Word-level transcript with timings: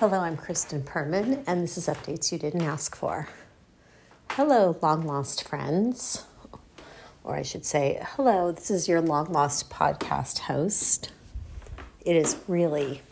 Hello, 0.00 0.18
I'm 0.18 0.36
Kristen 0.36 0.82
Perman, 0.82 1.44
and 1.46 1.62
this 1.62 1.78
is 1.78 1.86
Updates 1.86 2.32
You 2.32 2.36
Didn't 2.36 2.62
Ask 2.62 2.96
For. 2.96 3.28
Hello, 4.30 4.76
long 4.82 5.06
lost 5.06 5.46
friends. 5.46 6.24
Or 7.22 7.36
I 7.36 7.42
should 7.42 7.64
say, 7.64 8.00
hello, 8.02 8.50
this 8.50 8.72
is 8.72 8.88
your 8.88 9.00
long 9.00 9.32
lost 9.32 9.70
podcast 9.70 10.40
host. 10.40 11.12
It 12.04 12.16
is 12.16 12.36
really, 12.48 13.02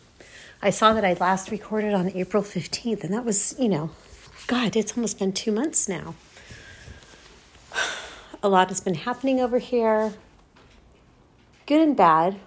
I 0.61 0.71
saw 0.71 0.93
that 0.93 1.05
I 1.05 1.13
last 1.13 1.53
recorded 1.53 1.95
on 1.95 2.11
April 2.17 2.43
15th, 2.43 3.05
and 3.05 3.15
that 3.15 3.25
was, 3.25 3.55
you 3.61 3.69
know, 3.69 3.91
God, 4.49 4.75
it's 4.75 4.97
almost 4.97 5.21
been 5.21 5.33
two 5.33 5.53
months 5.53 5.89
now. 5.89 6.17
A 8.43 8.49
lot 8.49 8.71
has 8.71 8.81
been 8.81 8.95
happening 8.95 9.39
over 9.39 9.61
here, 9.61 10.15
good 11.67 11.81
and 11.81 11.97
bad, 11.97 12.41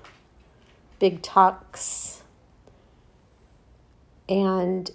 big 1.00 1.22
talks 1.22 2.15
and, 4.28 4.90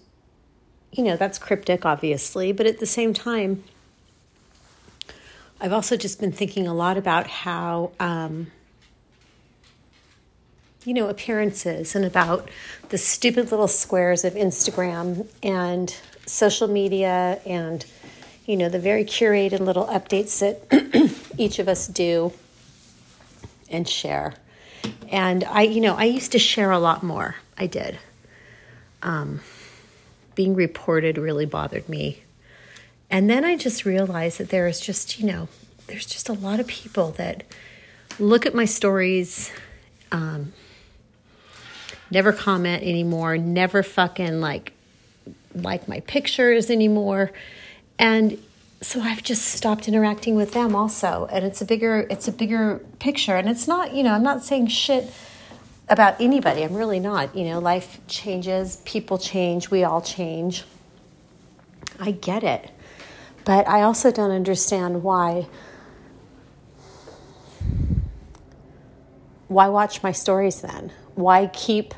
you 0.93 1.05
know, 1.05 1.17
that's 1.17 1.39
cryptic, 1.39 1.85
obviously, 1.85 2.53
but 2.53 2.67
at 2.67 2.81
the 2.81 2.87
same 2.87 3.15
time, 3.15 3.65
I've 5.61 5.73
also 5.73 5.97
just 5.97 6.21
been 6.21 6.33
thinking 6.33 6.67
a 6.67 6.75
lot 6.75 6.97
about 6.97 7.27
how, 7.27 7.93
um, 8.01 8.49
you 10.85 10.95
know, 10.95 11.09
appearances 11.09 11.95
and 11.95 12.05
about 12.05 12.49
the 12.89 12.99
stupid 12.99 13.51
little 13.51 13.69
squares 13.69 14.25
of 14.25 14.35
Instagram 14.35 15.29
and 15.43 15.95
social 16.25 16.67
media 16.67 17.41
and, 17.45 17.85
you 18.47 18.57
know, 18.57 18.69
the 18.71 18.79
very 18.79 19.05
curated 19.05 19.61
little 19.61 19.87
updates 19.87 20.41
that 20.41 21.31
each 21.39 21.59
of 21.59 21.69
us 21.69 21.87
do 21.87 22.33
and 23.71 23.87
share. 23.87 24.35
And 25.13 25.45
I, 25.45 25.63
you 25.63 25.83
know, 25.83 25.95
I 25.95 26.05
used 26.05 26.33
to 26.33 26.39
share 26.39 26.71
a 26.71 26.79
lot 26.79 27.03
more. 27.03 27.37
I 27.59 27.67
did 27.67 27.99
um, 29.03 29.41
being 30.35 30.55
reported 30.55 31.19
really 31.19 31.47
bothered 31.47 31.89
me. 31.89 32.23
And 33.11 33.29
then 33.29 33.45
I 33.45 33.57
just 33.57 33.85
realized 33.85 34.39
that 34.39 34.51
there 34.51 34.69
is 34.69 34.81
just, 34.81 35.19
you 35.19 35.27
know, 35.27 35.49
there's 35.87 36.07
just 36.07 36.29
a 36.29 36.33
lot 36.33 36.61
of 36.61 36.67
people 36.67 37.11
that 37.13 37.43
look 38.19 38.47
at 38.47 38.55
my 38.55 38.65
stories, 38.65 39.51
um, 40.13 40.53
never 42.11 42.33
comment 42.33 42.83
anymore, 42.83 43.37
never 43.37 43.83
fucking 43.83 44.41
like 44.41 44.73
like 45.55 45.89
my 45.89 46.01
pictures 46.01 46.71
anymore. 46.71 47.33
And 47.99 48.39
so 48.81 49.01
I've 49.01 49.23
just 49.23 49.45
stopped 49.45 49.89
interacting 49.89 50.37
with 50.37 50.53
them 50.53 50.75
also. 50.77 51.29
And 51.31 51.45
it's 51.45 51.61
a 51.61 51.65
bigger 51.65 52.07
it's 52.09 52.29
a 52.29 52.33
bigger 52.33 52.81
picture. 52.99 53.37
And 53.37 53.49
it's 53.49 53.67
not, 53.67 53.95
you 53.95 54.03
know, 54.03 54.13
I'm 54.13 54.23
not 54.23 54.45
saying 54.45 54.69
shit 54.69 55.13
about 55.91 56.21
anybody. 56.21 56.63
I'm 56.63 56.75
really 56.75 57.01
not. 57.01 57.37
You 57.37 57.45
know, 57.45 57.59
life 57.59 58.01
changes, 58.07 58.77
people 58.85 59.19
change, 59.19 59.71
we 59.71 59.85
all 59.85 60.01
change. 60.01 60.65
I 61.99 62.13
get 62.13 62.45
it. 62.45 62.71
But 63.45 63.69
I 63.69 63.83
also 63.83 64.11
don't 64.11 64.31
understand 64.31 65.03
why 65.03 65.49
why 69.49 69.67
watch 69.67 70.01
my 70.05 70.13
stories 70.13 70.61
then? 70.61 70.93
Why 71.17 71.49
keep 71.49 71.93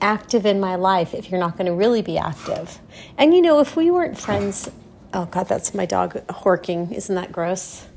active 0.00 0.46
in 0.46 0.60
my 0.60 0.76
life 0.76 1.12
if 1.12 1.28
you're 1.28 1.40
not 1.40 1.56
going 1.56 1.66
to 1.66 1.72
really 1.72 2.02
be 2.02 2.16
active? 2.16 2.78
And 3.18 3.34
you 3.34 3.42
know, 3.42 3.58
if 3.58 3.74
we 3.74 3.90
weren't 3.90 4.16
friends, 4.16 4.70
oh 5.12 5.24
god, 5.24 5.48
that's 5.48 5.74
my 5.74 5.86
dog 5.86 6.24
horking. 6.28 6.92
Isn't 6.92 7.16
that 7.16 7.32
gross? 7.32 7.87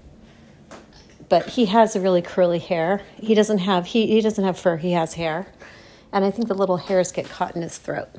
But 1.31 1.51
he 1.51 1.67
has 1.67 1.95
a 1.95 2.01
really 2.01 2.21
curly 2.21 2.59
hair. 2.59 3.01
He 3.15 3.33
doesn't 3.33 3.59
have 3.59 3.85
he, 3.85 4.05
he 4.05 4.19
doesn't 4.19 4.43
have 4.43 4.59
fur, 4.59 4.75
he 4.75 4.91
has 4.91 5.13
hair. 5.13 5.47
And 6.11 6.25
I 6.25 6.29
think 6.29 6.49
the 6.49 6.53
little 6.53 6.75
hairs 6.75 7.13
get 7.13 7.29
caught 7.29 7.55
in 7.55 7.61
his 7.61 7.77
throat. 7.77 8.09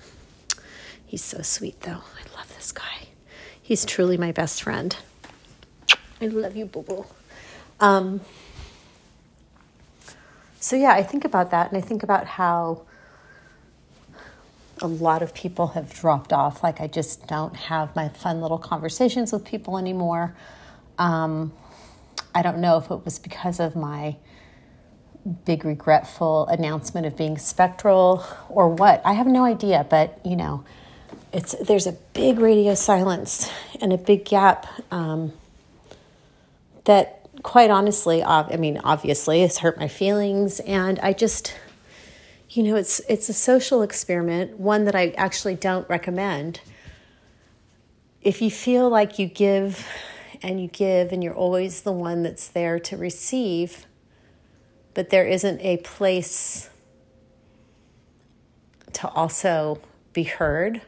He's 1.04 1.22
so 1.22 1.42
sweet 1.42 1.78
though. 1.82 1.90
I 2.00 2.38
love 2.38 2.50
this 2.56 2.72
guy. 2.72 3.08
He's 3.60 3.84
truly 3.84 4.16
my 4.16 4.32
best 4.32 4.62
friend. 4.62 4.96
I 6.22 6.28
love 6.28 6.56
you, 6.56 6.64
boo 6.64 6.80
boo. 6.80 7.04
Um, 7.80 8.22
so 10.58 10.74
yeah, 10.74 10.92
I 10.92 11.02
think 11.02 11.26
about 11.26 11.50
that 11.50 11.70
and 11.70 11.76
I 11.76 11.86
think 11.86 12.02
about 12.02 12.26
how 12.26 12.86
a 14.80 14.86
lot 14.86 15.20
of 15.20 15.34
people 15.34 15.66
have 15.68 15.92
dropped 15.92 16.32
off. 16.32 16.62
Like 16.62 16.80
I 16.80 16.86
just 16.86 17.26
don't 17.26 17.54
have 17.54 17.94
my 17.94 18.08
fun 18.08 18.40
little 18.40 18.56
conversations 18.56 19.34
with 19.34 19.44
people 19.44 19.76
anymore. 19.76 20.34
Um, 20.96 21.52
I 22.34 22.42
don't 22.42 22.58
know 22.58 22.78
if 22.78 22.90
it 22.90 23.04
was 23.04 23.18
because 23.18 23.60
of 23.60 23.76
my 23.76 24.16
big 25.44 25.64
regretful 25.64 26.46
announcement 26.48 27.06
of 27.06 27.16
being 27.16 27.38
spectral 27.38 28.24
or 28.48 28.68
what. 28.68 29.00
I 29.04 29.12
have 29.12 29.26
no 29.26 29.44
idea, 29.44 29.86
but 29.88 30.18
you 30.24 30.36
know, 30.36 30.64
it's 31.32 31.54
there's 31.66 31.86
a 31.86 31.92
big 31.92 32.38
radio 32.38 32.74
silence 32.74 33.50
and 33.80 33.92
a 33.92 33.98
big 33.98 34.24
gap 34.24 34.66
um, 34.90 35.32
that, 36.84 37.20
quite 37.42 37.70
honestly, 37.70 38.22
I 38.22 38.56
mean, 38.56 38.80
obviously, 38.82 39.40
has 39.42 39.58
hurt 39.58 39.78
my 39.78 39.88
feelings, 39.88 40.60
and 40.60 40.98
I 41.00 41.12
just, 41.12 41.54
you 42.50 42.62
know, 42.62 42.76
it's 42.76 43.00
it's 43.08 43.28
a 43.28 43.34
social 43.34 43.82
experiment, 43.82 44.58
one 44.58 44.84
that 44.84 44.94
I 44.94 45.10
actually 45.10 45.54
don't 45.54 45.88
recommend. 45.88 46.60
If 48.20 48.40
you 48.40 48.50
feel 48.50 48.88
like 48.88 49.18
you 49.18 49.26
give 49.26 49.86
and 50.42 50.60
you 50.60 50.68
give, 50.68 51.12
and 51.12 51.22
you're 51.22 51.34
always 51.34 51.82
the 51.82 51.92
one 51.92 52.22
that's 52.22 52.48
there 52.48 52.78
to 52.80 52.96
receive, 52.96 53.86
but 54.94 55.10
there 55.10 55.26
isn't 55.26 55.60
a 55.60 55.78
place 55.78 56.68
to 58.92 59.08
also 59.08 59.80
be 60.12 60.24
heard. 60.24 60.82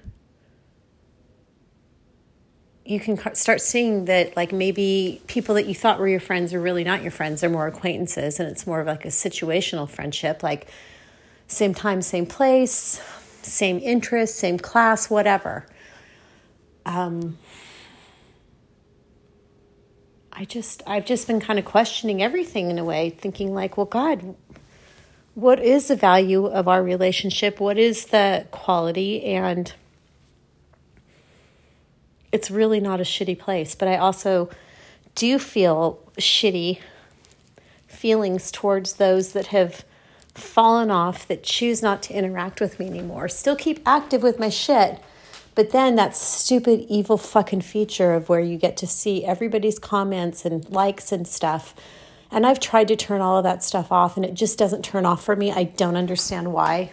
You 2.85 3.01
can 3.01 3.19
start 3.35 3.63
seeing 3.63 4.05
that, 4.07 4.37
like, 4.37 4.53
maybe 4.53 5.23
people 5.27 5.55
that 5.55 5.67
you 5.67 5.75
thought 5.75 5.99
were 5.99 6.09
your 6.09 6.21
friends 6.21 6.53
are 6.53 6.61
really 6.61 6.85
not 6.85 7.01
your 7.03 7.11
friends, 7.11 7.41
they're 7.41 7.49
more 7.49 7.67
acquaintances, 7.67 8.39
and 8.39 8.49
it's 8.51 8.67
more 8.67 8.81
of 8.81 8.87
like 8.87 9.05
a 9.07 9.09
situational 9.09 9.89
friendship, 9.89 10.43
like 10.43 10.69
same 11.47 11.73
time, 11.73 12.03
same 12.03 12.27
place, 12.27 13.01
same 13.41 13.79
interest, 13.79 14.37
same 14.37 14.59
class, 14.59 15.09
whatever. 15.09 15.67
Um, 16.85 17.39
I 20.35 20.45
just 20.45 20.83
I've 20.87 21.05
just 21.05 21.27
been 21.27 21.41
kind 21.41 21.59
of 21.59 21.65
questioning 21.65 22.23
everything 22.23 22.71
in 22.71 22.79
a 22.79 22.85
way, 22.85 23.11
thinking 23.11 23.55
like, 23.55 23.77
well, 23.77 23.87
God, 23.87 24.35
what 25.35 25.61
is 25.61 25.89
the 25.89 25.97
value 25.97 26.47
of 26.47 26.67
our 26.67 26.83
relationship? 26.83 27.61
What 27.61 27.79
is 27.79 28.07
the 28.07 28.47
quality? 28.51 29.25
And 29.25 29.73
it's 32.33 32.51
really 32.51 32.81
not 32.81 33.01
a 33.01 33.05
shitty 33.05 33.39
place, 33.39 33.75
but 33.75 33.87
I 33.87 33.97
also 33.97 34.51
do 35.15 35.39
feel 35.39 36.01
shitty 36.19 36.81
feelings 37.87 38.51
towards 38.51 38.95
those 38.95 39.33
that 39.33 39.49
have 39.49 39.85
fallen 40.35 40.91
off, 40.91 41.29
that 41.29 41.45
choose 41.45 41.81
not 41.81 42.03
to 42.03 42.15
interact 42.15 42.61
with 42.61 42.81
me 42.81 42.89
anymore. 42.89 43.29
Still 43.29 43.55
keep 43.55 43.81
active 43.87 44.23
with 44.23 44.41
my 44.41 44.49
shit 44.49 45.01
but 45.55 45.71
then 45.71 45.95
that 45.97 46.17
stupid, 46.17 46.87
evil 46.89 47.17
fucking 47.17 47.61
feature 47.61 48.15
of 48.15 48.29
where 48.29 48.41
you 48.41 48.59
get 48.59 48.77
to 48.79 48.87
see 48.87 49.25
everybody's 49.25 49.79
comments 49.79 50.45
and 50.45 50.69
likes 50.71 51.13
and 51.13 51.27
stuff. 51.29 51.75
And 52.31 52.45
I've 52.45 52.59
tried 52.59 52.89
to 52.89 52.97
turn 52.97 53.21
all 53.21 53.39
of 53.39 53.45
that 53.45 53.63
stuff 53.63 53.93
off 53.93 54.17
and 54.17 54.25
it 54.25 54.35
just 54.35 54.59
doesn't 54.59 54.85
turn 54.85 55.07
off 55.07 55.25
for 55.25 55.37
me. 55.37 55.53
I 55.53 55.65
don't 55.65 55.97
understand 55.97 56.53
why. 56.53 56.93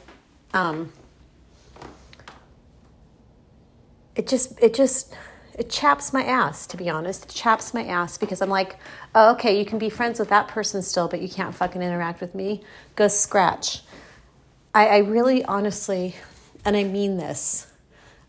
Um, 0.54 0.92
it 4.16 4.28
just, 4.28 4.62
it 4.62 4.76
just, 4.76 5.16
it 5.58 5.70
chaps 5.70 6.14
my 6.14 6.24
ass, 6.24 6.68
to 6.68 6.78
be 6.78 6.90
honest. 6.90 7.26
It 7.26 7.30
chaps 7.30 7.74
my 7.74 7.84
ass 7.86 8.18
because 8.18 8.42
I'm 8.42 8.50
like, 8.50 8.78
oh, 9.16 9.32
okay, 9.32 9.58
you 9.58 9.66
can 9.66 9.80
be 9.80 9.90
friends 9.90 10.20
with 10.20 10.30
that 10.30 10.48
person 10.48 10.84
still, 10.84 11.08
but 11.08 11.22
you 11.22 11.30
can't 11.30 11.56
fucking 11.56 11.82
interact 11.82 12.22
with 12.22 12.36
me. 12.36 12.64
Go 12.96 13.08
scratch. 13.08 13.82
I, 14.76 14.88
I 14.88 14.98
really 15.00 15.44
honestly, 15.46 16.16
and 16.64 16.78
I 16.78 16.84
mean 16.84 17.18
this, 17.18 17.71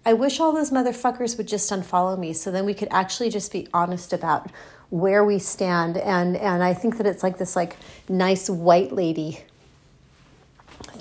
I 0.04 0.12
wish 0.14 0.40
all 0.40 0.52
those 0.52 0.70
motherfuckers 0.70 1.36
would 1.38 1.48
just 1.48 1.70
unfollow 1.70 2.18
me 2.18 2.32
so 2.32 2.50
then 2.50 2.64
we 2.64 2.74
could 2.74 2.88
actually 2.90 3.30
just 3.30 3.52
be 3.52 3.68
honest 3.72 4.12
about 4.12 4.50
where 4.90 5.24
we 5.24 5.38
stand 5.38 5.96
and 5.96 6.36
and 6.36 6.62
I 6.62 6.74
think 6.74 6.98
that 6.98 7.06
it's 7.06 7.22
like 7.22 7.38
this 7.38 7.56
like 7.56 7.76
nice 8.08 8.50
white 8.50 8.92
lady 8.92 9.44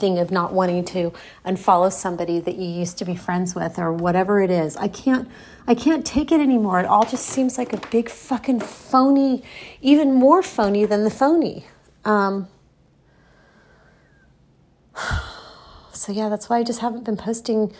thing 0.01 0.19
of 0.19 0.31
not 0.31 0.53
wanting 0.53 0.85
to 0.85 1.13
unfollow 1.45 1.91
somebody 1.91 2.39
that 2.39 2.55
you 2.55 2.67
used 2.67 2.97
to 2.99 3.05
be 3.05 3.15
friends 3.15 3.55
with 3.55 3.77
or 3.77 3.91
whatever 3.91 4.41
it 4.41 4.51
is. 4.51 4.77
I 4.77 4.87
can't 4.87 5.27
I 5.67 5.75
can't 5.75 6.05
take 6.05 6.31
it 6.31 6.39
anymore. 6.39 6.79
It 6.79 6.85
all 6.85 7.05
just 7.05 7.25
seems 7.25 7.57
like 7.57 7.73
a 7.73 7.87
big 7.89 8.09
fucking 8.09 8.61
phony, 8.61 9.43
even 9.81 10.13
more 10.13 10.41
phony 10.41 10.85
than 10.85 11.03
the 11.03 11.11
phony. 11.11 11.65
Um, 12.03 12.47
so 15.93 16.11
yeah, 16.11 16.29
that's 16.29 16.49
why 16.49 16.57
I 16.57 16.63
just 16.63 16.79
haven't 16.79 17.03
been 17.03 17.17
posting 17.17 17.71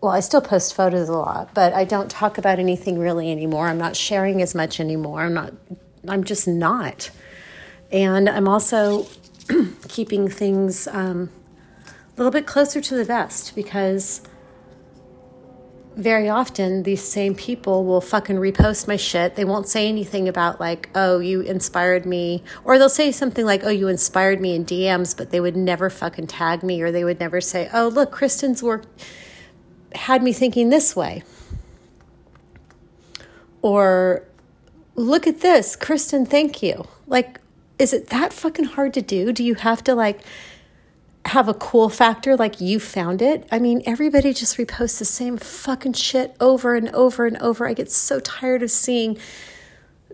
well, 0.00 0.12
I 0.12 0.20
still 0.20 0.40
post 0.40 0.74
photos 0.74 1.08
a 1.08 1.12
lot, 1.12 1.54
but 1.54 1.72
I 1.72 1.84
don't 1.84 2.10
talk 2.10 2.38
about 2.38 2.58
anything 2.58 2.98
really 2.98 3.32
anymore. 3.32 3.66
I'm 3.66 3.78
not 3.78 3.96
sharing 3.96 4.40
as 4.40 4.54
much 4.54 4.78
anymore. 4.78 5.22
I'm 5.22 5.34
not, 5.34 5.52
I'm 6.06 6.22
just 6.22 6.46
not. 6.46 7.10
And 7.90 8.28
I'm 8.28 8.46
also 8.46 9.06
keeping 9.88 10.28
things 10.28 10.86
um, 10.88 11.30
a 11.86 12.16
little 12.16 12.30
bit 12.30 12.46
closer 12.46 12.80
to 12.80 12.94
the 12.94 13.04
vest 13.04 13.56
because 13.56 14.20
very 15.96 16.28
often 16.28 16.84
these 16.84 17.02
same 17.02 17.34
people 17.34 17.84
will 17.84 18.00
fucking 18.00 18.36
repost 18.36 18.86
my 18.86 18.94
shit. 18.94 19.34
They 19.34 19.44
won't 19.44 19.66
say 19.66 19.88
anything 19.88 20.28
about 20.28 20.60
like, 20.60 20.90
"Oh, 20.94 21.18
you 21.18 21.40
inspired 21.40 22.06
me," 22.06 22.44
or 22.62 22.78
they'll 22.78 22.88
say 22.88 23.10
something 23.10 23.44
like, 23.44 23.64
"Oh, 23.64 23.70
you 23.70 23.88
inspired 23.88 24.40
me" 24.40 24.54
in 24.54 24.64
DMs, 24.64 25.16
but 25.16 25.30
they 25.30 25.40
would 25.40 25.56
never 25.56 25.90
fucking 25.90 26.28
tag 26.28 26.62
me, 26.62 26.80
or 26.82 26.92
they 26.92 27.02
would 27.02 27.18
never 27.18 27.40
say, 27.40 27.68
"Oh, 27.74 27.88
look, 27.88 28.12
Kristen's 28.12 28.62
work 28.62 28.84
had 29.94 30.22
me 30.22 30.32
thinking 30.32 30.70
this 30.70 30.94
way," 30.96 31.22
or 33.62 34.24
"Look 34.94 35.26
at 35.26 35.40
this, 35.40 35.76
Kristen, 35.76 36.26
thank 36.26 36.62
you." 36.62 36.86
Like, 37.06 37.40
is 37.78 37.92
it 37.92 38.08
that 38.08 38.32
fucking 38.32 38.66
hard 38.66 38.94
to 38.94 39.02
do? 39.02 39.32
Do 39.32 39.44
you 39.44 39.54
have 39.54 39.82
to 39.84 39.94
like? 39.94 40.20
have 41.28 41.48
a 41.48 41.54
cool 41.54 41.88
factor 41.88 42.36
like 42.36 42.60
you 42.60 42.80
found 42.80 43.20
it. 43.20 43.46
I 43.52 43.58
mean, 43.58 43.82
everybody 43.84 44.32
just 44.32 44.56
reposts 44.56 44.98
the 44.98 45.04
same 45.04 45.36
fucking 45.36 45.92
shit 45.92 46.34
over 46.40 46.74
and 46.74 46.88
over 46.90 47.26
and 47.26 47.36
over. 47.38 47.68
I 47.68 47.74
get 47.74 47.90
so 47.90 48.18
tired 48.20 48.62
of 48.62 48.70
seeing 48.70 49.18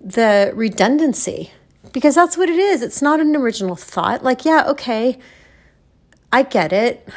the 0.01 0.53
redundancy 0.55 1.53
because 1.93 2.15
that's 2.15 2.37
what 2.37 2.49
it 2.49 2.59
is. 2.59 2.83
It's 2.83 3.01
not 3.01 3.21
an 3.21 3.37
original 3.37 3.77
thought. 3.77 4.25
Like, 4.25 4.45
yeah, 4.45 4.65
okay, 4.67 5.19
I 6.33 6.43
get 6.43 6.73
it. 6.73 7.09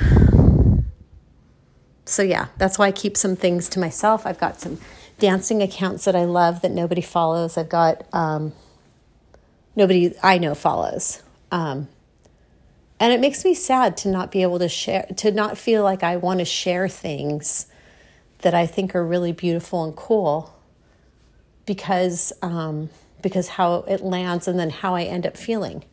So, 2.08 2.24
yeah, 2.24 2.48
that's 2.58 2.80
why 2.80 2.88
I 2.88 2.92
keep 2.92 3.18
some 3.18 3.36
things 3.36 3.70
to 3.70 3.80
myself. 3.80 4.26
I've 4.26 4.40
got 4.40 4.60
some 4.62 4.80
dancing 5.20 5.62
accounts 5.62 6.06
that 6.06 6.16
I 6.16 6.26
love 6.26 6.62
that 6.62 6.72
nobody 6.72 7.02
follows. 7.02 7.58
I've 7.58 7.70
got 7.70 8.06
um, 8.14 8.54
nobody 9.76 10.14
I 10.24 10.38
know 10.38 10.56
follows. 10.56 11.22
Um, 11.52 11.88
and 13.00 13.14
it 13.14 13.20
makes 13.20 13.46
me 13.46 13.54
sad 13.54 13.98
to 13.98 14.10
not 14.10 14.32
be 14.32 14.42
able 14.42 14.60
to 14.60 14.70
share, 14.70 15.06
to 15.18 15.32
not 15.32 15.58
feel 15.58 15.84
like 15.84 16.04
I 16.04 16.18
want 16.18 16.40
to 16.40 16.46
share 16.46 16.88
things 16.88 17.68
that 18.40 18.54
I 18.54 18.66
think 18.66 18.96
are 18.96 19.06
really 19.06 19.32
beautiful 19.32 19.84
and 19.84 19.96
cool 19.96 20.56
because, 21.66 22.34
um, 22.42 22.90
because 23.22 23.50
how 23.50 23.80
it 23.88 24.02
lands 24.02 24.48
and 24.48 24.60
then 24.60 24.70
how 24.70 24.96
I 24.96 25.04
end 25.04 25.28
up 25.28 25.38
feeling. 25.38 25.84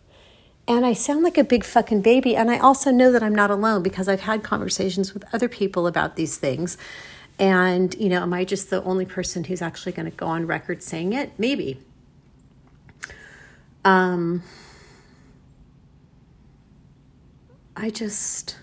And 0.66 0.86
I 0.86 0.94
sound 0.94 1.22
like 1.22 1.36
a 1.36 1.44
big 1.44 1.62
fucking 1.62 2.00
baby. 2.00 2.34
And 2.36 2.50
I 2.50 2.58
also 2.58 2.90
know 2.90 3.12
that 3.12 3.22
I'm 3.22 3.34
not 3.34 3.50
alone 3.50 3.82
because 3.82 4.08
I've 4.08 4.22
had 4.22 4.42
conversations 4.42 5.12
with 5.12 5.24
other 5.34 5.48
people 5.48 5.86
about 5.86 6.16
these 6.16 6.38
things. 6.38 6.78
And, 7.38 7.94
you 7.96 8.08
know, 8.08 8.22
am 8.22 8.32
I 8.32 8.44
just 8.44 8.70
the 8.70 8.82
only 8.84 9.04
person 9.04 9.44
who's 9.44 9.60
actually 9.60 9.92
going 9.92 10.10
to 10.10 10.16
go 10.16 10.26
on 10.26 10.46
record 10.46 10.82
saying 10.82 11.12
it? 11.12 11.32
Maybe. 11.36 11.80
Um, 13.84 14.42
I 17.76 17.90
just, 17.90 18.56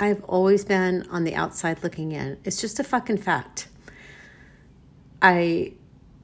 I've 0.00 0.24
always 0.24 0.64
been 0.64 1.06
on 1.10 1.24
the 1.24 1.34
outside 1.34 1.82
looking 1.82 2.12
in. 2.12 2.38
It's 2.44 2.60
just 2.60 2.78
a 2.78 2.84
fucking 2.84 3.18
fact. 3.18 3.68
I 5.20 5.72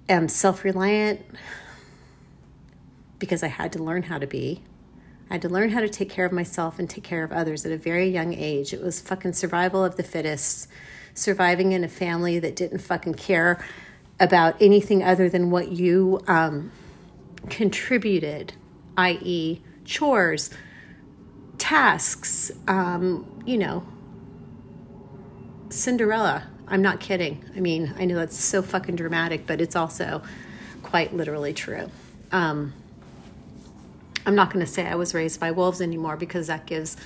am 0.08 0.28
self 0.28 0.64
reliant 0.64 1.20
because 3.20 3.44
I 3.44 3.48
had 3.48 3.72
to 3.74 3.82
learn 3.82 4.02
how 4.02 4.18
to 4.18 4.26
be. 4.26 4.62
I 5.28 5.34
had 5.34 5.42
to 5.42 5.48
learn 5.48 5.70
how 5.70 5.80
to 5.80 5.88
take 5.88 6.10
care 6.10 6.24
of 6.24 6.32
myself 6.32 6.80
and 6.80 6.90
take 6.90 7.04
care 7.04 7.22
of 7.22 7.30
others 7.30 7.64
at 7.64 7.70
a 7.70 7.76
very 7.76 8.08
young 8.08 8.34
age. 8.34 8.72
It 8.72 8.82
was 8.82 9.00
fucking 9.00 9.34
survival 9.34 9.84
of 9.84 9.94
the 9.94 10.02
fittest, 10.02 10.68
surviving 11.14 11.70
in 11.70 11.84
a 11.84 11.88
family 11.88 12.40
that 12.40 12.56
didn't 12.56 12.80
fucking 12.80 13.14
care 13.14 13.64
about 14.18 14.60
anything 14.60 15.04
other 15.04 15.28
than 15.28 15.52
what 15.52 15.70
you 15.70 16.20
um, 16.26 16.72
contributed, 17.48 18.54
i.e., 18.96 19.62
chores, 19.84 20.50
tasks, 21.58 22.50
um, 22.66 23.42
you 23.46 23.56
know, 23.56 23.86
Cinderella. 25.68 26.48
I'm 26.66 26.82
not 26.82 27.00
kidding. 27.00 27.44
I 27.56 27.60
mean, 27.60 27.94
I 27.98 28.04
know 28.04 28.16
that's 28.16 28.38
so 28.38 28.62
fucking 28.62 28.96
dramatic, 28.96 29.46
but 29.46 29.60
it's 29.60 29.76
also 29.76 30.22
quite 30.82 31.14
literally 31.14 31.52
true. 31.52 31.90
Um, 32.32 32.72
I'm 34.30 34.36
not 34.36 34.52
going 34.52 34.64
to 34.64 34.70
say 34.70 34.86
I 34.86 34.94
was 34.94 35.12
raised 35.12 35.40
by 35.40 35.50
wolves 35.50 35.80
anymore 35.80 36.16
because 36.16 36.46
that 36.46 36.64
gives 36.64 36.96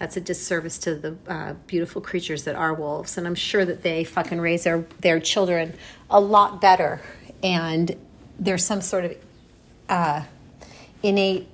that's 0.00 0.16
a 0.16 0.20
disservice 0.20 0.76
to 0.78 0.96
the 0.96 1.16
uh, 1.28 1.52
beautiful 1.68 2.02
creatures 2.02 2.42
that 2.44 2.56
are 2.56 2.74
wolves, 2.74 3.16
and 3.16 3.28
I'm 3.28 3.36
sure 3.36 3.64
that 3.64 3.84
they 3.84 4.02
fucking 4.02 4.40
raise 4.40 4.64
their 4.64 4.84
their 4.98 5.20
children 5.20 5.74
a 6.10 6.18
lot 6.18 6.60
better, 6.60 7.00
and 7.44 7.94
there's 8.40 8.66
some 8.66 8.80
sort 8.80 9.04
of 9.04 9.16
uh, 9.88 10.22
innate 11.04 11.46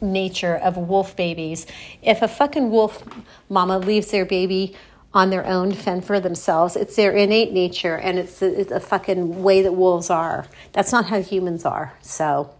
nature 0.00 0.56
of 0.56 0.76
wolf 0.76 1.14
babies. 1.14 1.68
If 2.02 2.20
a 2.20 2.26
fucking 2.26 2.68
wolf 2.68 3.04
mama 3.48 3.78
leaves 3.78 4.10
their 4.10 4.24
baby 4.24 4.74
on 5.14 5.30
their 5.30 5.46
own 5.46 5.72
fend 5.72 6.04
for 6.04 6.18
themselves, 6.18 6.74
it's 6.74 6.96
their 6.96 7.12
innate 7.12 7.52
nature 7.52 7.96
and 7.96 8.18
it's 8.18 8.42
a, 8.42 8.60
it's 8.60 8.72
a 8.72 8.80
fucking 8.80 9.44
way 9.44 9.62
that 9.62 9.72
wolves 9.72 10.10
are. 10.10 10.46
That's 10.72 10.90
not 10.90 11.06
how 11.06 11.22
humans 11.22 11.64
are. 11.64 11.94
So, 12.00 12.52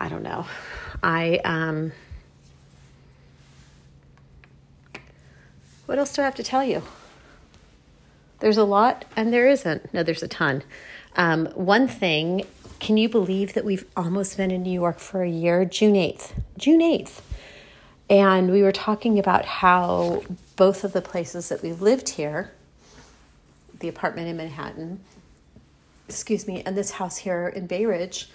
I 0.00 0.08
don't 0.08 0.22
know. 0.22 0.46
I, 1.02 1.40
um, 1.44 1.92
what 5.86 5.98
else 5.98 6.14
do 6.14 6.22
I 6.22 6.24
have 6.24 6.34
to 6.36 6.42
tell 6.42 6.64
you? 6.64 6.82
There's 8.40 8.56
a 8.56 8.64
lot 8.64 9.04
and 9.14 9.32
there 9.32 9.46
isn't. 9.46 9.92
No, 9.92 10.02
there's 10.02 10.22
a 10.22 10.28
ton. 10.28 10.62
Um, 11.16 11.46
one 11.48 11.86
thing 11.86 12.46
can 12.80 12.96
you 12.96 13.10
believe 13.10 13.52
that 13.52 13.64
we've 13.64 13.84
almost 13.94 14.38
been 14.38 14.50
in 14.50 14.62
New 14.62 14.72
York 14.72 14.98
for 14.98 15.22
a 15.22 15.28
year? 15.28 15.66
June 15.66 15.94
8th. 15.94 16.32
June 16.56 16.80
8th. 16.80 17.20
And 18.08 18.50
we 18.50 18.62
were 18.62 18.72
talking 18.72 19.18
about 19.18 19.44
how 19.44 20.22
both 20.56 20.82
of 20.82 20.94
the 20.94 21.02
places 21.02 21.50
that 21.50 21.62
we've 21.62 21.82
lived 21.82 22.08
here, 22.08 22.52
the 23.78 23.88
apartment 23.88 24.28
in 24.28 24.38
Manhattan, 24.38 25.00
excuse 26.08 26.46
me, 26.46 26.62
and 26.64 26.76
this 26.76 26.92
house 26.92 27.18
here 27.18 27.48
in 27.48 27.66
Bay 27.66 27.84
Ridge, 27.84 28.30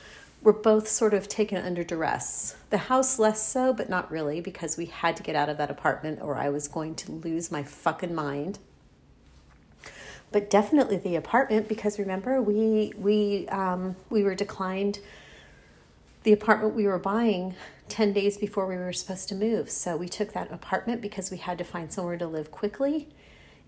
were 0.45 0.53
both 0.53 0.87
sort 0.87 1.15
of 1.15 1.27
taken 1.27 1.57
under 1.57 1.83
duress. 1.83 2.55
The 2.69 2.77
house 2.77 3.17
less 3.17 3.45
so, 3.45 3.73
but 3.73 3.89
not 3.89 4.11
really, 4.11 4.39
because 4.39 4.77
we 4.77 4.85
had 4.85 5.17
to 5.17 5.23
get 5.23 5.35
out 5.35 5.49
of 5.49 5.57
that 5.57 5.71
apartment 5.71 6.21
or 6.21 6.37
I 6.37 6.49
was 6.49 6.67
going 6.67 6.93
to 6.95 7.11
lose 7.11 7.51
my 7.51 7.63
fucking 7.63 8.13
mind. 8.13 8.59
But 10.31 10.51
definitely 10.51 10.97
the 10.97 11.15
apartment 11.15 11.67
because 11.67 11.97
remember 11.97 12.41
we 12.41 12.93
we 12.97 13.47
um, 13.47 13.95
we 14.09 14.23
were 14.23 14.35
declined 14.35 14.99
the 16.23 16.33
apartment 16.33 16.75
we 16.75 16.85
were 16.85 16.99
buying 16.99 17.55
10 17.89 18.13
days 18.13 18.37
before 18.37 18.67
we 18.67 18.75
were 18.75 18.93
supposed 18.93 19.29
to 19.29 19.35
move. 19.35 19.69
So 19.71 19.97
we 19.97 20.09
took 20.09 20.33
that 20.33 20.51
apartment 20.51 21.01
because 21.01 21.31
we 21.31 21.37
had 21.37 21.57
to 21.57 21.63
find 21.63 21.91
somewhere 21.91 22.17
to 22.17 22.27
live 22.27 22.51
quickly. 22.51 23.07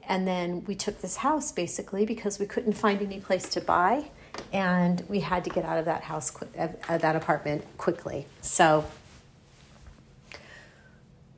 And 0.07 0.27
then 0.27 0.63
we 0.65 0.75
took 0.75 1.01
this 1.01 1.17
house 1.17 1.51
basically 1.51 2.05
because 2.05 2.39
we 2.39 2.45
couldn't 2.45 2.73
find 2.73 3.01
any 3.01 3.19
place 3.19 3.49
to 3.49 3.61
buy 3.61 4.09
and 4.53 5.03
we 5.07 5.19
had 5.19 5.43
to 5.43 5.49
get 5.49 5.65
out 5.65 5.77
of 5.77 5.85
that 5.85 6.03
house 6.03 6.31
uh, 6.57 6.97
that 6.97 7.15
apartment 7.15 7.65
quickly. 7.77 8.27
So 8.41 8.85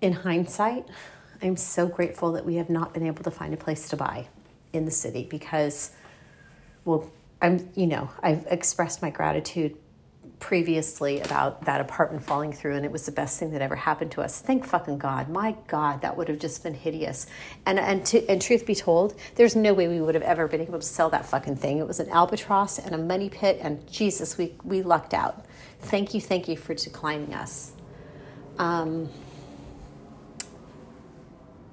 in 0.01 0.13
hindsight 0.13 0.85
i'm 1.41 1.57
so 1.57 1.85
grateful 1.85 2.31
that 2.31 2.45
we 2.45 2.55
have 2.55 2.69
not 2.69 2.93
been 2.93 3.05
able 3.05 3.21
to 3.21 3.31
find 3.31 3.53
a 3.53 3.57
place 3.57 3.89
to 3.89 3.97
buy 3.97 4.25
in 4.73 4.85
the 4.85 4.91
city 4.91 5.27
because, 5.29 5.91
well, 6.85 7.09
I'm, 7.41 7.69
you 7.75 7.87
know, 7.87 8.09
I've 8.21 8.45
expressed 8.49 9.01
my 9.01 9.09
gratitude 9.09 9.75
previously 10.39 11.19
about 11.19 11.65
that 11.65 11.81
apartment 11.81 12.23
falling 12.23 12.53
through 12.53 12.75
and 12.75 12.85
it 12.85 12.91
was 12.91 13.05
the 13.05 13.11
best 13.11 13.39
thing 13.39 13.51
that 13.51 13.61
ever 13.61 13.75
happened 13.75 14.11
to 14.11 14.21
us. 14.21 14.39
Thank 14.39 14.65
fucking 14.65 14.97
god. 14.97 15.29
My 15.29 15.55
god 15.67 16.01
that 16.01 16.15
would 16.15 16.29
have 16.29 16.39
just 16.39 16.63
been 16.63 16.73
hideous. 16.73 17.27
And 17.65 17.77
and 17.77 18.05
to, 18.07 18.25
and 18.29 18.41
truth 18.41 18.65
be 18.65 18.75
told 18.75 19.15
there's 19.35 19.55
no 19.55 19.73
way 19.73 19.87
we 19.87 19.99
would 19.99 20.15
have 20.15 20.23
ever 20.23 20.47
been 20.47 20.61
able 20.61 20.79
to 20.79 20.85
sell 20.85 21.09
that 21.09 21.25
fucking 21.25 21.57
thing. 21.57 21.77
It 21.77 21.87
was 21.87 21.99
an 21.99 22.09
albatross 22.09 22.79
and 22.79 22.95
a 22.95 22.97
money 22.97 23.29
pit 23.29 23.59
and 23.61 23.85
jesus 23.91 24.37
we 24.37 24.55
we 24.63 24.81
lucked 24.81 25.13
out. 25.13 25.45
Thank 25.79 26.13
you 26.13 26.21
thank 26.21 26.47
you 26.47 26.55
for 26.55 26.73
declining 26.73 27.33
us. 27.33 27.73
Um, 28.57 29.09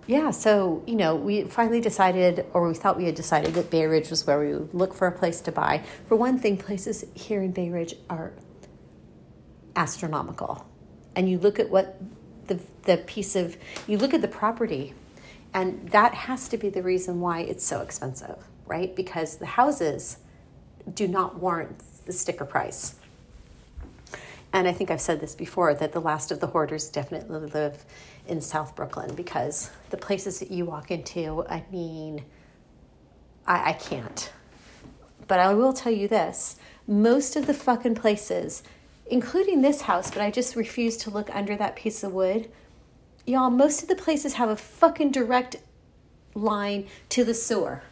yeah, 0.06 0.30
so 0.30 0.84
you 0.86 0.94
know, 0.94 1.16
we 1.16 1.44
finally 1.44 1.80
decided, 1.80 2.46
or 2.52 2.68
we 2.68 2.74
thought 2.74 2.96
we 2.96 3.06
had 3.06 3.16
decided 3.16 3.54
that 3.54 3.70
Bay 3.70 3.86
Ridge 3.86 4.08
was 4.08 4.24
where 4.24 4.38
we 4.38 4.54
would 4.54 4.72
look 4.72 4.94
for 4.94 5.08
a 5.08 5.12
place 5.12 5.40
to 5.42 5.52
buy. 5.52 5.82
For 6.06 6.14
one 6.14 6.38
thing, 6.38 6.56
places 6.56 7.04
here 7.14 7.42
in 7.42 7.50
Bay 7.50 7.70
Ridge 7.70 7.96
are 8.08 8.32
astronomical, 9.76 10.66
and 11.14 11.28
you 11.30 11.38
look 11.38 11.58
at 11.60 11.70
what 11.70 12.00
the 12.46 12.58
the 12.82 12.96
piece 12.98 13.36
of 13.36 13.56
you 13.86 13.98
look 13.98 14.14
at 14.14 14.22
the 14.22 14.28
property, 14.28 14.94
and 15.54 15.88
that 15.90 16.14
has 16.14 16.48
to 16.48 16.56
be 16.56 16.68
the 16.68 16.82
reason 16.82 17.20
why 17.20 17.40
it's 17.40 17.64
so 17.64 17.80
expensive, 17.80 18.36
right? 18.66 18.94
Because 18.96 19.36
the 19.36 19.46
houses 19.46 20.18
do 20.94 21.06
not 21.06 21.38
warrant 21.38 21.82
the 22.06 22.12
sticker 22.12 22.44
price. 22.44 22.96
And 24.52 24.66
I 24.66 24.72
think 24.72 24.90
I've 24.90 25.00
said 25.00 25.20
this 25.20 25.34
before 25.34 25.74
that 25.74 25.92
the 25.92 26.00
last 26.00 26.30
of 26.30 26.40
the 26.40 26.46
hoarders 26.46 26.88
definitely 26.88 27.50
live 27.50 27.84
in 28.26 28.40
South 28.40 28.74
Brooklyn 28.74 29.14
because 29.14 29.70
the 29.90 29.96
places 29.96 30.38
that 30.38 30.50
you 30.50 30.64
walk 30.64 30.90
into, 30.90 31.44
I 31.48 31.64
mean, 31.70 32.24
I, 33.46 33.70
I 33.70 33.72
can't. 33.74 34.32
But 35.28 35.40
I 35.40 35.52
will 35.52 35.72
tell 35.72 35.92
you 35.92 36.08
this 36.08 36.56
most 36.86 37.36
of 37.36 37.46
the 37.46 37.54
fucking 37.54 37.96
places, 37.96 38.62
including 39.08 39.62
this 39.62 39.82
house, 39.82 40.10
but 40.10 40.20
I 40.20 40.30
just 40.30 40.56
refuse 40.56 40.96
to 40.98 41.10
look 41.10 41.34
under 41.34 41.56
that 41.56 41.76
piece 41.76 42.02
of 42.02 42.12
wood, 42.12 42.50
y'all, 43.26 43.50
most 43.50 43.82
of 43.82 43.88
the 43.88 43.96
places 43.96 44.34
have 44.34 44.48
a 44.48 44.56
fucking 44.56 45.10
direct 45.10 45.56
line 46.34 46.86
to 47.10 47.24
the 47.24 47.34
sewer. 47.34 47.82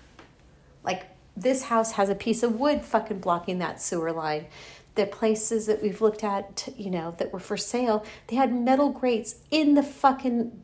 Like 0.85 1.07
this 1.37 1.65
house 1.65 1.93
has 1.93 2.09
a 2.09 2.15
piece 2.15 2.43
of 2.43 2.59
wood 2.59 2.83
fucking 2.83 3.19
blocking 3.19 3.59
that 3.59 3.81
sewer 3.81 4.13
line. 4.13 4.47
The 4.95 5.07
places 5.07 5.67
that 5.67 5.83
we've 5.83 6.01
looked 6.01 6.23
at, 6.23 6.69
you 6.77 6.91
know, 6.91 7.15
that 7.19 7.33
were 7.33 7.41
for 7.41 7.57
sale, 7.57 8.05
they 8.29 8.37
had 8.37 8.55
metal 8.55 8.91
grates 8.91 9.37
in 9.51 9.75
the 9.75 9.83
fucking 9.83 10.61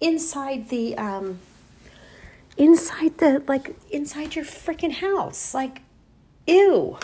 inside 0.00 0.68
the 0.68 0.98
um 0.98 1.38
inside 2.56 3.18
the 3.18 3.40
like 3.46 3.76
inside 3.90 4.34
your 4.34 4.44
freaking 4.44 4.92
house. 4.92 5.54
Like 5.54 5.82
ew. 6.46 6.98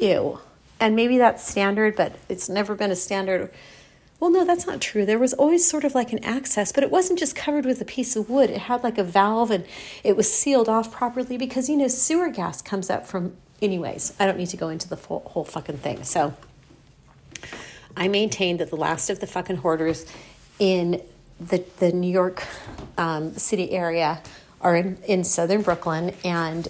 Ew. 0.00 0.40
And 0.82 0.96
maybe 0.96 1.16
that's 1.16 1.48
standard, 1.48 1.96
but 1.96 2.16
it's 2.28 2.48
never 2.48 2.74
been 2.74 2.90
a 2.90 2.96
standard 2.96 3.50
well, 4.22 4.30
no, 4.30 4.44
that's 4.44 4.68
not 4.68 4.80
true. 4.80 5.04
There 5.04 5.18
was 5.18 5.32
always 5.32 5.68
sort 5.68 5.82
of 5.82 5.96
like 5.96 6.12
an 6.12 6.22
access, 6.22 6.70
but 6.70 6.84
it 6.84 6.92
wasn't 6.92 7.18
just 7.18 7.34
covered 7.34 7.64
with 7.66 7.80
a 7.80 7.84
piece 7.84 8.14
of 8.14 8.30
wood. 8.30 8.50
It 8.50 8.58
had 8.58 8.84
like 8.84 8.96
a 8.96 9.02
valve 9.02 9.50
and 9.50 9.64
it 10.04 10.16
was 10.16 10.32
sealed 10.32 10.68
off 10.68 10.92
properly 10.92 11.36
because, 11.36 11.68
you 11.68 11.76
know, 11.76 11.88
sewer 11.88 12.28
gas 12.28 12.62
comes 12.62 12.88
up 12.88 13.04
from, 13.04 13.36
anyways, 13.60 14.14
I 14.20 14.26
don't 14.26 14.38
need 14.38 14.50
to 14.50 14.56
go 14.56 14.68
into 14.68 14.88
the 14.88 14.96
full, 14.96 15.24
whole 15.26 15.42
fucking 15.44 15.78
thing. 15.78 16.04
So 16.04 16.34
I 17.96 18.06
maintain 18.06 18.58
that 18.58 18.70
the 18.70 18.76
last 18.76 19.10
of 19.10 19.18
the 19.18 19.26
fucking 19.26 19.56
hoarders 19.56 20.06
in 20.60 21.02
the, 21.40 21.64
the 21.80 21.90
New 21.90 22.12
York 22.12 22.46
um, 22.96 23.34
City 23.34 23.72
area 23.72 24.22
are 24.60 24.76
in, 24.76 24.98
in 25.04 25.24
southern 25.24 25.62
Brooklyn 25.62 26.14
and 26.22 26.68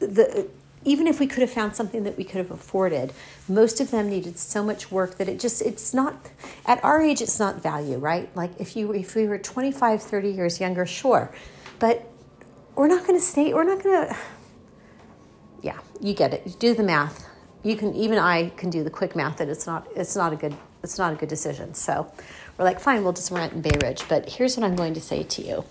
the 0.00 0.48
even 0.84 1.06
if 1.06 1.20
we 1.20 1.26
could 1.26 1.40
have 1.40 1.50
found 1.50 1.76
something 1.76 2.04
that 2.04 2.16
we 2.16 2.24
could 2.24 2.38
have 2.38 2.50
afforded 2.50 3.12
most 3.48 3.80
of 3.80 3.90
them 3.90 4.08
needed 4.08 4.38
so 4.38 4.62
much 4.64 4.90
work 4.90 5.16
that 5.18 5.28
it 5.28 5.38
just 5.38 5.60
it's 5.62 5.92
not 5.92 6.30
at 6.66 6.82
our 6.84 7.02
age 7.02 7.20
it's 7.20 7.38
not 7.38 7.62
value 7.62 7.98
right? 7.98 8.34
Like 8.36 8.52
if 8.58 8.76
you 8.76 8.92
if 8.92 9.14
we 9.14 9.26
were 9.26 9.38
25 9.38 10.02
30 10.02 10.30
years 10.30 10.60
younger 10.60 10.86
sure. 10.86 11.32
But 11.78 12.10
we're 12.74 12.88
not 12.88 13.06
going 13.06 13.18
to 13.18 13.24
stay 13.24 13.52
we're 13.52 13.64
not 13.64 13.82
going 13.82 14.08
to 14.08 14.16
yeah 15.62 15.78
you 16.00 16.14
get 16.14 16.32
it. 16.32 16.42
You 16.46 16.52
do 16.52 16.74
the 16.74 16.82
math. 16.82 17.26
You 17.62 17.76
can 17.76 17.94
even 17.94 18.18
i 18.18 18.50
can 18.50 18.70
do 18.70 18.82
the 18.82 18.90
quick 18.90 19.14
math 19.14 19.38
that 19.38 19.48
it's 19.48 19.66
not 19.66 19.86
it's 19.94 20.16
not 20.16 20.32
a 20.32 20.36
good 20.36 20.54
it's 20.82 20.98
not 20.98 21.12
a 21.12 21.16
good 21.16 21.28
decision. 21.28 21.74
So 21.74 22.10
we're 22.56 22.64
like 22.64 22.80
fine 22.80 23.02
we'll 23.02 23.12
just 23.12 23.30
rent 23.30 23.52
in 23.52 23.60
bay 23.60 23.76
ridge. 23.82 24.04
But 24.08 24.30
here's 24.30 24.56
what 24.56 24.64
i'm 24.64 24.76
going 24.76 24.94
to 24.94 25.00
say 25.00 25.22
to 25.24 25.42
you 25.42 25.64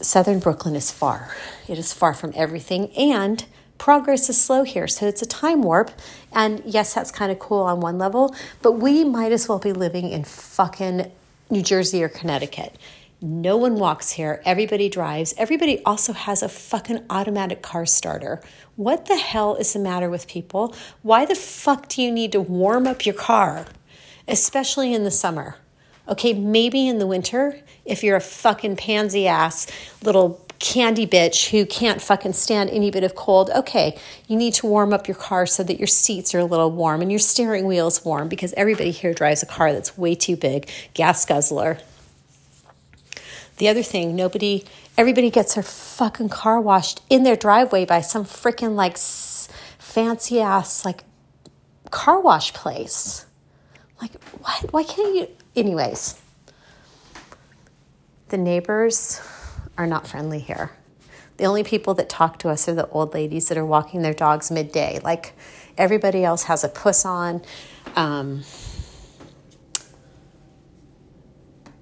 southern 0.00 0.38
Brooklyn 0.38 0.76
is 0.76 0.90
far. 0.90 1.34
It 1.68 1.78
is 1.78 1.92
far 1.92 2.14
from 2.14 2.32
everything, 2.34 2.90
and 2.96 3.44
progress 3.78 4.28
is 4.28 4.40
slow 4.40 4.62
here. 4.62 4.86
So 4.88 5.06
it's 5.06 5.22
a 5.22 5.26
time 5.26 5.62
warp. 5.62 5.90
And 6.32 6.62
yes, 6.64 6.94
that's 6.94 7.10
kind 7.10 7.30
of 7.30 7.38
cool 7.38 7.62
on 7.62 7.80
one 7.80 7.98
level, 7.98 8.34
but 8.62 8.72
we 8.72 9.04
might 9.04 9.32
as 9.32 9.48
well 9.48 9.58
be 9.58 9.72
living 9.72 10.10
in 10.10 10.24
fucking 10.24 11.10
New 11.50 11.62
Jersey 11.62 12.02
or 12.02 12.08
Connecticut. 12.08 12.76
No 13.20 13.56
one 13.56 13.76
walks 13.76 14.12
here. 14.12 14.42
Everybody 14.44 14.88
drives. 14.88 15.34
Everybody 15.38 15.82
also 15.84 16.12
has 16.12 16.42
a 16.42 16.48
fucking 16.48 17.04
automatic 17.08 17.62
car 17.62 17.86
starter. 17.86 18.42
What 18.76 19.06
the 19.06 19.16
hell 19.16 19.54
is 19.54 19.72
the 19.72 19.78
matter 19.78 20.10
with 20.10 20.26
people? 20.26 20.74
Why 21.02 21.24
the 21.24 21.34
fuck 21.34 21.88
do 21.88 22.02
you 22.02 22.12
need 22.12 22.32
to 22.32 22.40
warm 22.40 22.86
up 22.86 23.06
your 23.06 23.14
car, 23.14 23.66
especially 24.28 24.92
in 24.92 25.04
the 25.04 25.10
summer? 25.10 25.56
Okay, 26.06 26.34
maybe 26.34 26.86
in 26.86 26.98
the 26.98 27.06
winter, 27.06 27.60
if 27.84 28.04
you're 28.04 28.16
a 28.16 28.20
fucking 28.20 28.76
pansy 28.76 29.26
ass 29.26 29.66
little 30.02 30.44
candy 30.58 31.06
bitch 31.06 31.50
who 31.50 31.66
can't 31.66 32.00
fucking 32.00 32.32
stand 32.32 32.70
any 32.70 32.90
bit 32.90 33.04
of 33.04 33.14
cold, 33.14 33.50
okay, 33.50 33.98
you 34.26 34.36
need 34.36 34.54
to 34.54 34.66
warm 34.66 34.92
up 34.92 35.08
your 35.08 35.14
car 35.14 35.46
so 35.46 35.62
that 35.62 35.78
your 35.78 35.86
seats 35.86 36.34
are 36.34 36.40
a 36.40 36.44
little 36.44 36.70
warm 36.70 37.00
and 37.00 37.10
your 37.10 37.18
steering 37.18 37.66
wheel 37.66 37.86
is 37.86 38.04
warm 38.04 38.28
because 38.28 38.52
everybody 38.54 38.90
here 38.90 39.14
drives 39.14 39.42
a 39.42 39.46
car 39.46 39.72
that's 39.72 39.96
way 39.96 40.14
too 40.14 40.36
big, 40.36 40.68
gas 40.92 41.24
guzzler. 41.24 41.78
The 43.56 43.68
other 43.68 43.82
thing, 43.82 44.16
nobody, 44.16 44.64
everybody 44.98 45.30
gets 45.30 45.54
their 45.54 45.62
fucking 45.62 46.28
car 46.28 46.60
washed 46.60 47.00
in 47.08 47.22
their 47.22 47.36
driveway 47.36 47.84
by 47.84 48.00
some 48.00 48.24
freaking 48.24 48.74
like 48.74 48.98
fancy 48.98 50.40
ass 50.40 50.84
like 50.84 51.04
car 51.90 52.20
wash 52.20 52.52
place. 52.52 53.26
Like, 54.02 54.12
what? 54.34 54.72
Why 54.72 54.82
can't 54.82 55.14
you? 55.14 55.28
Anyways, 55.56 56.20
the 58.28 58.36
neighbors 58.36 59.20
are 59.78 59.86
not 59.86 60.06
friendly 60.06 60.40
here. 60.40 60.72
The 61.36 61.44
only 61.44 61.64
people 61.64 61.94
that 61.94 62.08
talk 62.08 62.38
to 62.40 62.48
us 62.48 62.68
are 62.68 62.74
the 62.74 62.88
old 62.88 63.14
ladies 63.14 63.48
that 63.48 63.58
are 63.58 63.64
walking 63.64 64.02
their 64.02 64.14
dogs 64.14 64.50
midday. 64.50 65.00
Like 65.02 65.34
everybody 65.76 66.24
else 66.24 66.44
has 66.44 66.64
a 66.64 66.68
puss 66.68 67.04
on. 67.04 67.42
Um, 67.96 68.42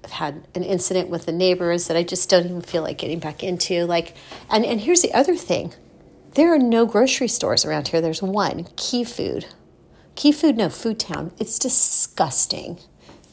I've 0.03 0.11
had 0.11 0.47
an 0.55 0.63
incident 0.63 1.09
with 1.09 1.25
the 1.25 1.31
neighbors 1.31 1.87
that 1.87 1.97
I 1.97 2.03
just 2.03 2.29
don't 2.29 2.45
even 2.45 2.61
feel 2.61 2.83
like 2.83 2.97
getting 2.97 3.19
back 3.19 3.43
into. 3.43 3.85
Like, 3.85 4.15
and, 4.49 4.65
and 4.65 4.81
here's 4.81 5.01
the 5.01 5.13
other 5.13 5.35
thing 5.35 5.73
there 6.33 6.53
are 6.53 6.59
no 6.59 6.85
grocery 6.85 7.27
stores 7.27 7.63
around 7.63 7.89
here. 7.89 8.01
There's 8.01 8.23
one, 8.23 8.67
Key 8.75 9.03
Food. 9.03 9.45
Key 10.15 10.31
Food, 10.31 10.57
no, 10.57 10.69
Food 10.69 10.99
Town. 10.99 11.31
It's 11.39 11.59
disgusting. 11.59 12.79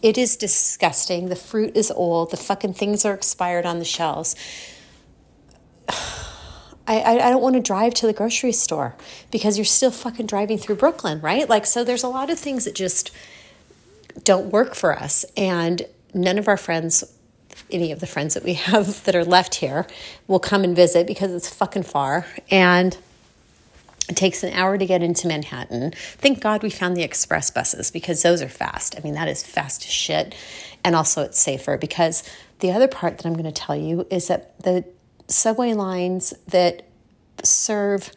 It 0.02 0.16
is 0.16 0.36
disgusting. 0.36 1.28
The 1.28 1.36
fruit 1.36 1.76
is 1.76 1.90
old. 1.90 2.30
The 2.30 2.36
fucking 2.36 2.74
things 2.74 3.04
are 3.04 3.14
expired 3.14 3.66
on 3.66 3.78
the 3.78 3.84
shelves. 3.84 4.34
I, 6.86 6.98
I, 7.00 7.26
I 7.26 7.30
don't 7.30 7.42
want 7.42 7.54
to 7.54 7.60
drive 7.60 7.94
to 7.94 8.06
the 8.06 8.12
grocery 8.12 8.52
store 8.52 8.96
because 9.30 9.56
you're 9.58 9.64
still 9.64 9.90
fucking 9.90 10.26
driving 10.26 10.58
through 10.58 10.76
Brooklyn, 10.76 11.20
right? 11.20 11.48
Like, 11.48 11.66
so 11.66 11.84
there's 11.84 12.02
a 12.02 12.08
lot 12.08 12.30
of 12.30 12.38
things 12.38 12.64
that 12.64 12.74
just 12.74 13.12
don't 14.24 14.50
work 14.50 14.74
for 14.74 14.98
us. 14.98 15.24
And 15.36 15.86
none 16.14 16.38
of 16.38 16.48
our 16.48 16.56
friends, 16.56 17.04
any 17.70 17.92
of 17.92 18.00
the 18.00 18.06
friends 18.06 18.34
that 18.34 18.42
we 18.42 18.54
have 18.68 19.04
that 19.04 19.14
are 19.14 19.24
left 19.24 19.56
here, 19.56 19.86
will 20.26 20.40
come 20.40 20.64
and 20.64 20.74
visit 20.74 21.06
because 21.06 21.32
it's 21.32 21.52
fucking 21.52 21.84
far. 21.84 22.26
And 22.50 22.96
it 24.10 24.16
takes 24.16 24.42
an 24.42 24.52
hour 24.54 24.76
to 24.76 24.84
get 24.84 25.04
into 25.04 25.28
Manhattan. 25.28 25.92
Thank 25.94 26.40
God 26.40 26.64
we 26.64 26.70
found 26.70 26.96
the 26.96 27.04
express 27.04 27.48
buses 27.48 27.92
because 27.92 28.22
those 28.22 28.42
are 28.42 28.48
fast. 28.48 28.96
I 28.98 29.02
mean, 29.02 29.14
that 29.14 29.28
is 29.28 29.44
fast 29.44 29.84
as 29.84 29.92
shit. 29.92 30.34
And 30.82 30.96
also, 30.96 31.22
it's 31.22 31.38
safer 31.38 31.78
because 31.78 32.24
the 32.58 32.72
other 32.72 32.88
part 32.88 33.18
that 33.18 33.26
I'm 33.26 33.34
going 33.34 33.44
to 33.44 33.52
tell 33.52 33.76
you 33.76 34.08
is 34.10 34.26
that 34.26 34.60
the 34.64 34.84
subway 35.28 35.74
lines 35.74 36.34
that 36.48 36.88
serve 37.44 38.10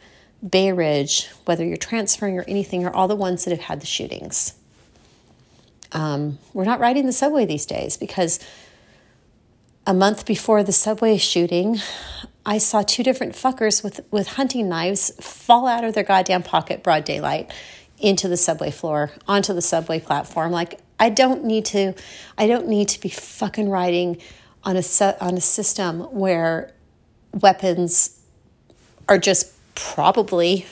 Bay 0.46 0.72
Ridge, 0.72 1.28
whether 1.44 1.64
you're 1.64 1.76
transferring 1.76 2.36
or 2.40 2.44
anything, 2.48 2.84
are 2.84 2.92
all 2.92 3.06
the 3.06 3.14
ones 3.14 3.44
that 3.44 3.52
have 3.52 3.60
had 3.60 3.80
the 3.80 3.86
shootings. 3.86 4.54
Um, 5.92 6.40
we're 6.52 6.64
not 6.64 6.80
riding 6.80 7.06
the 7.06 7.12
subway 7.12 7.46
these 7.46 7.66
days 7.66 7.96
because 7.96 8.40
a 9.86 9.94
month 9.94 10.26
before 10.26 10.64
the 10.64 10.72
subway 10.72 11.18
shooting, 11.18 11.78
I 12.46 12.58
saw 12.58 12.82
two 12.82 13.02
different 13.02 13.34
fuckers 13.34 13.82
with, 13.82 14.00
with 14.10 14.28
hunting 14.28 14.68
knives 14.68 15.12
fall 15.20 15.66
out 15.66 15.84
of 15.84 15.94
their 15.94 16.04
goddamn 16.04 16.42
pocket 16.42 16.82
broad 16.82 17.04
daylight 17.04 17.52
into 17.98 18.28
the 18.28 18.36
subway 18.36 18.70
floor, 18.70 19.12
onto 19.26 19.54
the 19.54 19.62
subway 19.62 19.98
platform. 20.00 20.52
Like 20.52 20.80
I 20.98 21.10
don't 21.10 21.44
need 21.44 21.64
to 21.66 21.94
I 22.36 22.46
don't 22.46 22.68
need 22.68 22.88
to 22.88 23.00
be 23.00 23.08
fucking 23.08 23.68
riding 23.68 24.18
on 24.62 24.76
a 24.76 24.82
on 25.20 25.36
a 25.36 25.40
system 25.40 26.00
where 26.00 26.72
weapons 27.32 28.20
are 29.08 29.18
just 29.18 29.52
probably 29.74 30.66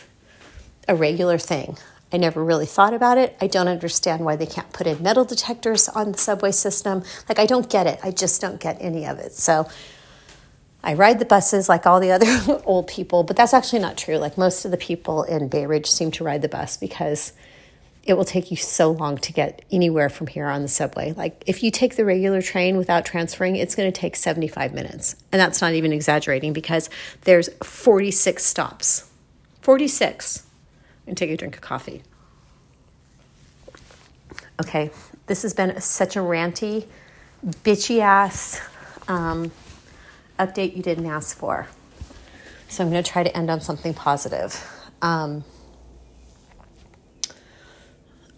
a 0.88 0.94
regular 0.94 1.38
thing. 1.38 1.78
I 2.12 2.18
never 2.18 2.44
really 2.44 2.66
thought 2.66 2.92
about 2.92 3.16
it. 3.16 3.36
I 3.40 3.46
don't 3.46 3.68
understand 3.68 4.24
why 4.24 4.36
they 4.36 4.44
can't 4.44 4.70
put 4.72 4.86
in 4.86 5.02
metal 5.02 5.24
detectors 5.24 5.88
on 5.88 6.12
the 6.12 6.18
subway 6.18 6.52
system. 6.52 7.02
Like 7.28 7.38
I 7.38 7.46
don't 7.46 7.70
get 7.70 7.86
it. 7.86 7.98
I 8.02 8.10
just 8.10 8.40
don't 8.40 8.60
get 8.60 8.76
any 8.80 9.06
of 9.06 9.18
it. 9.18 9.32
So 9.32 9.68
I 10.84 10.94
ride 10.94 11.18
the 11.18 11.24
buses 11.24 11.68
like 11.68 11.86
all 11.86 12.00
the 12.00 12.10
other 12.10 12.62
old 12.64 12.88
people, 12.88 13.22
but 13.22 13.36
that's 13.36 13.54
actually 13.54 13.78
not 13.78 13.96
true. 13.96 14.16
Like 14.16 14.36
most 14.36 14.64
of 14.64 14.70
the 14.70 14.76
people 14.76 15.22
in 15.22 15.48
Bay 15.48 15.66
Ridge 15.66 15.86
seem 15.86 16.10
to 16.12 16.24
ride 16.24 16.42
the 16.42 16.48
bus 16.48 16.76
because 16.76 17.32
it 18.04 18.14
will 18.14 18.24
take 18.24 18.50
you 18.50 18.56
so 18.56 18.90
long 18.90 19.16
to 19.16 19.32
get 19.32 19.62
anywhere 19.70 20.08
from 20.08 20.26
here 20.26 20.46
on 20.46 20.62
the 20.62 20.68
subway. 20.68 21.12
Like 21.12 21.44
if 21.46 21.62
you 21.62 21.70
take 21.70 21.94
the 21.94 22.04
regular 22.04 22.42
train 22.42 22.76
without 22.76 23.04
transferring, 23.04 23.54
it's 23.54 23.76
going 23.76 23.90
to 23.90 24.00
take 24.00 24.16
75 24.16 24.74
minutes. 24.74 25.14
And 25.30 25.40
that's 25.40 25.60
not 25.60 25.72
even 25.74 25.92
exaggerating 25.92 26.52
because 26.52 26.90
there's 27.22 27.48
46 27.62 28.44
stops. 28.44 29.08
46. 29.60 30.46
And 31.06 31.16
take 31.16 31.30
a 31.30 31.36
drink 31.36 31.54
of 31.54 31.60
coffee. 31.60 32.02
Okay, 34.60 34.90
this 35.26 35.42
has 35.42 35.54
been 35.54 35.80
such 35.80 36.14
a 36.16 36.20
ranty, 36.20 36.86
bitchy 37.44 38.00
ass 38.00 38.60
um, 39.08 39.50
update 40.38 40.76
you 40.76 40.82
didn't 40.82 41.06
ask 41.06 41.36
for. 41.36 41.68
So 42.68 42.82
I'm 42.82 42.90
going 42.90 43.02
to 43.02 43.10
try 43.10 43.22
to 43.22 43.36
end 43.36 43.50
on 43.50 43.60
something 43.60 43.94
positive. 43.94 44.64
Um, 45.02 45.44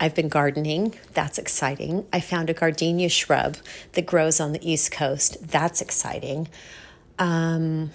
I've 0.01 0.15
been 0.15 0.29
gardening. 0.29 0.95
That's 1.13 1.39
exciting. 1.39 2.07
I 2.13 2.21
found 2.21 2.51
a 2.51 2.55
gardenia 2.55 3.09
shrub 3.09 3.57
that 3.93 4.07
grows 4.07 4.41
on 4.41 4.53
the 4.53 4.71
East 4.71 4.91
Coast. 4.91 5.49
That's 5.49 5.81
exciting. 5.81 6.49
Um, 7.19 7.91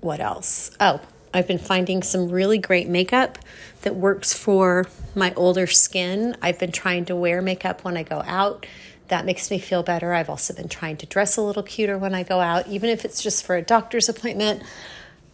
what 0.00 0.20
else? 0.20 0.70
Oh, 0.80 1.00
I've 1.34 1.46
been 1.46 1.58
finding 1.58 2.02
some 2.02 2.30
really 2.30 2.58
great 2.58 2.88
makeup 2.88 3.38
that 3.82 3.94
works 3.94 4.32
for 4.32 4.86
my 5.14 5.34
older 5.34 5.66
skin. 5.66 6.34
I've 6.40 6.58
been 6.58 6.72
trying 6.72 7.04
to 7.04 7.16
wear 7.16 7.42
makeup 7.42 7.84
when 7.84 7.96
I 7.96 8.02
go 8.02 8.22
out 8.24 8.64
that 9.08 9.24
makes 9.24 9.50
me 9.50 9.58
feel 9.58 9.82
better. 9.82 10.12
I've 10.12 10.30
also 10.30 10.54
been 10.54 10.68
trying 10.68 10.96
to 10.98 11.06
dress 11.06 11.36
a 11.36 11.42
little 11.42 11.62
cuter 11.62 11.98
when 11.98 12.14
I 12.14 12.22
go 12.22 12.40
out, 12.40 12.66
even 12.68 12.90
if 12.90 13.04
it's 13.04 13.22
just 13.22 13.44
for 13.44 13.56
a 13.56 13.62
doctor's 13.62 14.08
appointment. 14.08 14.62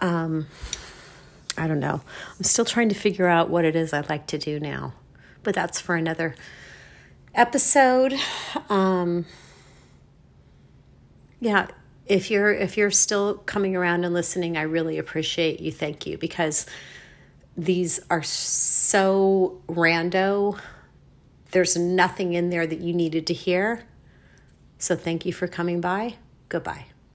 Um, 0.00 0.46
I 1.56 1.66
don't 1.66 1.80
know. 1.80 2.00
I'm 2.36 2.44
still 2.44 2.64
trying 2.64 2.88
to 2.88 2.94
figure 2.94 3.26
out 3.26 3.50
what 3.50 3.64
it 3.64 3.76
is 3.76 3.92
I'd 3.92 4.08
like 4.08 4.26
to 4.28 4.38
do 4.38 4.58
now, 4.58 4.94
but 5.42 5.54
that's 5.54 5.80
for 5.80 5.94
another 5.94 6.34
episode. 7.34 8.14
Um, 8.68 9.26
yeah, 11.40 11.68
if 12.06 12.30
you're 12.30 12.52
if 12.52 12.76
you're 12.76 12.90
still 12.90 13.34
coming 13.34 13.76
around 13.76 14.04
and 14.04 14.14
listening, 14.14 14.56
I 14.56 14.62
really 14.62 14.98
appreciate 14.98 15.60
you. 15.60 15.72
Thank 15.72 16.06
you 16.06 16.18
because 16.18 16.66
these 17.56 18.00
are 18.10 18.22
so 18.22 19.60
rando. 19.68 20.58
There's 21.52 21.76
nothing 21.76 22.32
in 22.32 22.50
there 22.50 22.66
that 22.66 22.80
you 22.80 22.92
needed 22.92 23.26
to 23.28 23.34
hear. 23.34 23.84
So 24.78 24.96
thank 24.96 25.24
you 25.24 25.32
for 25.32 25.46
coming 25.46 25.80
by. 25.80 26.16
Goodbye. 26.48 26.91